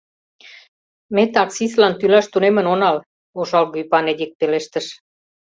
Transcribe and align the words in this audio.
—Ме 1.15 1.23
таксистлан 1.35 1.93
тӱлаш 1.99 2.25
тунемын 2.31 2.65
онал,— 2.73 2.97
ошалге 3.39 3.77
ӱпан 3.83 4.05
Эдик 4.11 4.31
пелештыш. 4.39 4.85